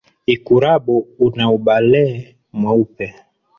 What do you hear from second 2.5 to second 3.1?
mweupe.